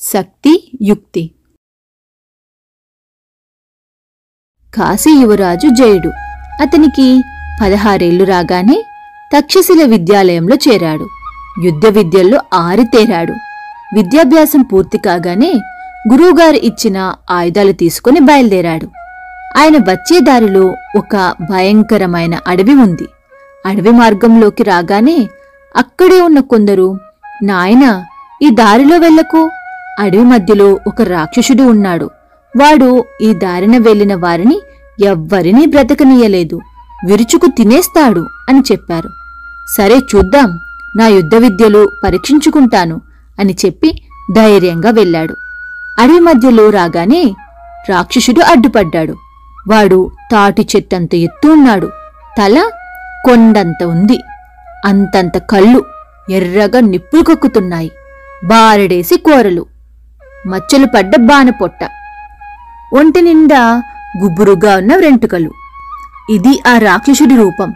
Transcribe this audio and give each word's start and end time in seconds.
శక్తి 0.00 0.70
యుక్తి. 0.82 1.30
కాశీ 4.74 5.10
యువరాజు 5.10 5.68
జయుడు. 5.74 6.08
అతనికి 6.62 7.20
పదహారేళ్ళు 7.62 8.24
రాగానే 8.24 8.84
తక్షశిల 9.36 9.84
విద్యాలయంలో 9.84 10.56
చేరాడు. 10.56 11.08
యుద్ధ 11.64 11.86
విద్యల్లో 11.86 12.40
ఆరితేరాడు. 12.54 13.32
విద్యాభ్యాసం 13.94 14.62
పూర్తి 14.62 14.98
కాగానే 14.98 15.52
గురువుగారు 16.12 16.56
ఇచ్చిన 16.56 17.14
ఆయుధాలు 17.30 17.72
తీసుకుని 17.72 18.20
బయలుదేరాడు. 18.20 18.86
ఆయన 19.58 19.76
వచ్చే 19.76 20.20
దారిలో 20.20 20.74
ఒక 20.98 21.34
భయంకరమైన 21.50 22.38
అడవి 22.46 22.74
ఉంది. 22.74 23.06
అడవి 23.66 23.90
మార్గంలోకి 23.90 24.62
రాగానే 24.62 25.28
అక్కడే 25.76 26.20
ఉన్న 26.20 26.40
కొందరు 26.40 26.98
నాయన 27.42 28.04
ఈ 28.42 28.50
దారిలో 28.50 28.98
వెళ్ళకు. 28.98 29.50
అడవి 29.98 30.24
మధ్యలో 30.24 30.78
ఒక 30.86 31.02
రాక్షసుడు 31.02 31.62
ఉన్నాడు. 31.62 32.10
వాడు 32.56 33.04
ఈ 33.20 33.34
దారిన 33.34 33.78
వెళ్ళిన 33.78 34.14
వారిని 34.14 34.60
ఎవ్వరినీ 35.04 35.66
బ్రతకనీయలేదు. 35.66 36.60
విరుచుకు 37.06 37.46
తినేస్తాడు 37.46 38.26
అని 38.48 38.60
చెప్పారు. 38.72 39.10
సరే 39.76 39.96
చూద్దాం 39.96 40.58
నా 40.96 41.06
యుద్ధ 41.06 41.34
విద్యలు 41.34 41.88
పరీక్షించుకుంటాను 42.04 43.00
అని 43.40 43.56
చెప్పి 43.66 44.02
ధైర్యంగా 44.32 44.90
వెళ్ళాడు. 44.90 45.34
అడవి 45.98 46.20
మధ్యలో 46.20 46.70
రాగానే 46.70 47.34
రాక్షసుడు 47.88 48.40
అడ్డుపడ్డాడు. 48.40 49.16
వాడు 49.68 50.10
తాటి 50.32 50.68
చెట్టంత 50.76 51.14
ఎత్తు 51.14 51.48
ఉన్నాడు. 51.48 51.86
తల 52.38 52.70
కొండంత 53.24 53.84
ఉంది. 53.84 54.20
అంతంత 54.84 55.38
కళ్ళు 55.38 55.84
ఎర్రగా 56.30 56.80
నిప్పులు 56.80 57.22
కక్కుతున్నాయి. 57.22 57.90
బారెడేసి 58.44 59.16
కూరలు. 59.16 59.66
మచ్చలు 60.48 60.86
పడ్డ 60.86 61.16
బానపొట్ట 61.16 61.90
ఒంటి 62.94 63.20
నిండా 63.20 63.82
గుబురుగా 64.22 64.76
ఉన్న 64.76 64.96
వెంట్రుకలు. 64.96 65.50
ఇది 66.30 66.62
ఆ 66.66 66.78
రాక్షసుడి 66.78 67.36
రూపం. 67.36 67.74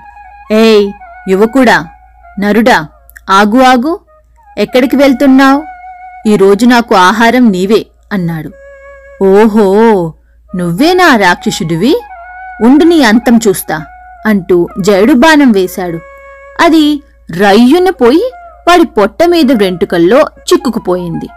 ఏయ్ 0.52 0.92
యువకుడా 1.28 1.86
నరుడా 2.40 2.86
ఆగు 3.30 3.62
ఆగు. 3.62 4.00
ఎక్కడికి 4.58 4.96
వెళ్తున్నావు? 4.96 5.62
ఈరోజు 6.28 6.66
నాకు 6.66 6.94
ఆహారం 6.94 7.50
నీవే 7.50 7.86
అన్నాడు. 8.12 8.50
ఓహో 9.24 9.66
నువ్వేనా 10.56 11.16
రాక్షసుడివి? 11.16 11.94
ఉండు 12.64 12.84
నీ 12.84 13.02
అంతం 13.02 13.40
చూస్తా 13.48 13.76
అంటూ 14.26 14.68
జయుడు 14.80 15.12
బాణం 15.12 15.52
వేశాడు. 15.52 16.00
అది 16.60 17.02
రయ్యున 17.30 17.90
పోయి 17.90 18.32
వాడి 18.68 18.84
పొట్ట 18.84 19.24
మీద 19.24 19.52
వెంట్రుకల్లో 19.52 20.18
చిక్కుకుపోయింది. 20.18 21.28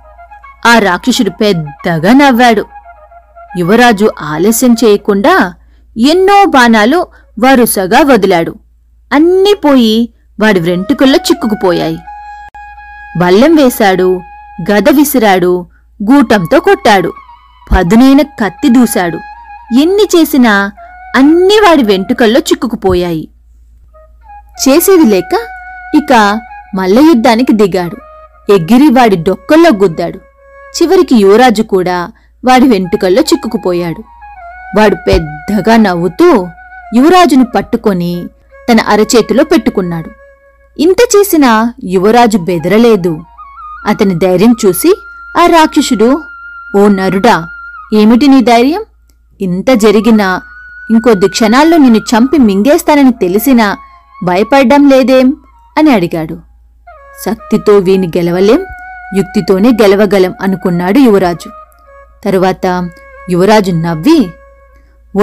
ఆ 0.66 0.80
రాక్షసుడు 0.80 1.30
పెద్దగా 1.30 2.14
నవ్వాడు. 2.14 2.66
యువరాజు 3.58 4.10
ఆలస్యం 4.22 4.74
చేయకుండా 4.74 5.54
ఎన్నో 5.98 6.46
బాణాలు 6.46 7.08
వరుసగా 7.40 8.02
వదిలాడు. 8.02 8.56
అన్నీ 9.14 9.54
పోయి 9.54 10.14
వాడి 10.42 10.60
వెంట్రుకల్లో 10.60 11.16
చిక్కుకుపోయాయి. 11.16 11.98
బల్లెం 13.18 13.56
వేశాడు 13.56 14.22
గద 14.72 14.90
విసిరాడు 14.90 15.68
గూటంతో 16.04 16.60
కొట్టాడు. 16.60 17.14
పదునైన 17.72 18.22
కత్తి 18.22 18.70
దూశాడు. 18.70 19.18
ఎన్ని 19.80 20.08
చేసినా 20.16 20.72
అన్నీ 21.16 21.60
వాడి 21.68 21.84
వెంట్రుకల్లో 21.84 22.40
చిక్కుకుపోయాయి. 22.40 23.30
చేసేది 24.70 25.04
లేక 25.04 25.34
ఇక 25.96 26.40
మల్ల 26.76 27.00
యుద్ధానికి 27.00 27.54
దిగాడు. 27.54 27.98
ఎగిరి 28.54 28.88
వాడి 28.88 29.16
డొక్కల్లో 29.16 29.70
గుద్దాడు. 29.70 30.20
చివరికి 30.82 31.16
యువరాజు 31.16 31.62
కూడా 31.62 32.12
వాడి 32.46 32.68
వెంట్రుకల్లో 32.68 33.22
చిక్కుకుపోయాడు. 33.22 34.04
వాడు 34.78 34.96
పెద్దగా 34.96 35.78
నవ్వుతూ 35.78 36.48
యువరాజును 36.96 37.46
పట్టుకొని 37.56 38.28
తన 38.72 38.78
అరచేతిలో 38.88 39.44
పెట్టుకున్నాడు. 39.44 40.10
ఇంత 40.80 40.96
చేసినా 41.18 41.74
యువరాజు 41.84 42.38
బెదరలేదు. 42.38 43.24
అతని 43.88 44.16
ధైర్యం 44.16 44.56
చూసి 44.66 45.02
ఆ 45.38 45.46
రాక్షసుడు 45.46 46.22
ఓ 46.78 46.88
నరుడా 46.88 47.48
ఏమిటి 47.94 48.28
నీ 48.28 48.42
ధైర్యం? 48.42 48.84
ఇంత 49.42 49.72
జరిగినా 49.72 50.42
ఇంకొద్ది 50.92 51.28
క్షణాల్లో 51.28 51.78
నిన్ను 51.78 52.00
చంపి 52.00 52.38
మింగేస్తానని 52.38 53.12
తెలిసినా 53.12 53.78
భయపడ్డం 54.24 54.90
లేదేం? 54.90 55.38
అని 55.78 55.92
అడిగాడు. 55.92 56.40
శక్తితో 57.26 57.78
వీని 57.78 58.08
గెలవలేం? 58.08 58.66
యుక్తితోనే 59.18 59.70
గెలవగలం 59.70 60.34
అనుకున్నాడు 60.42 61.00
యువరాజు. 61.00 61.50
తరువాత 62.26 62.90
యువరాజు 63.30 63.72
నవ్వి 63.72 64.30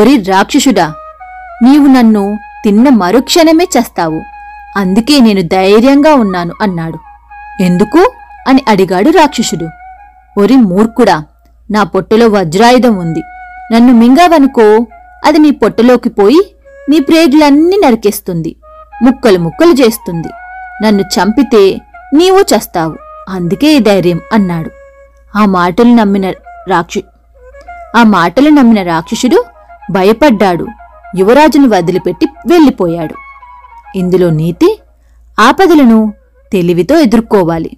ఒరి 0.00 0.16
రాక్షసుడా 0.16 0.94
నీవు 1.62 1.87
నన్ను 1.87 2.38
తిన్న 2.65 2.88
మరుక్షణమే 2.88 3.65
చస్తావు. 3.65 4.22
అందుకే 4.76 5.20
నేను 5.20 5.43
ధైర్యంగా 5.43 6.15
ఉన్నాను 6.15 6.54
అన్నాడు. 6.62 6.98
ఎందుకు? 7.62 8.12
అని 8.48 8.65
అడిగాడు 8.69 9.10
రాక్షసుడు. 9.10 9.69
ఒరి 10.41 10.56
మూర్ఖుడా 10.56 11.25
నా 11.70 11.82
పొట్టలో 11.82 12.28
వజ్రాయుధం 12.28 12.97
ఉంది. 12.97 13.20
నన్ను 13.72 13.93
మింగావనుకో 13.93 14.87
అది 15.25 15.38
నీ 15.38 15.50
పొట్టలోకి 15.50 16.09
పోయి 16.09 16.54
నీ 16.91 17.00
ప్రేగులన్నీ 17.00 17.76
నరికేస్తుంది. 17.76 18.56
ముక్కలు 19.03 19.38
ముక్కలు 19.38 19.72
చేస్తుంది. 19.72 20.28
నన్ను 20.87 21.00
చంపితే 21.00 21.81
నీవు 22.14 22.41
చస్తావు. 22.41 23.12
అందుకే 23.28 23.75
ఈ 23.75 23.78
ధైర్యం 23.78 24.21
అన్నాడు. 24.33 24.71
ఆ 25.38 25.44
మాటలు 25.44 25.94
నమ్మిన 25.94 26.31
రాక్షు 26.69 27.03
ఆ 27.97 28.03
మాటలు 28.03 28.49
నమ్మిన 28.49 28.83
రాక్షసుడు 28.87 29.44
భయపడ్డాడు. 29.91 30.66
యువరాజును 31.16 31.69
వదిలిపెట్టి 31.69 32.27
వెళ్ళిపోయాడు. 32.47 33.15
ఇందులో 33.99 34.31
నీతి 34.31 34.81
ఆపదలను 35.41 36.15
తెలివితో 36.53 36.99
ఎదుర్కోవాలి. 36.99 37.77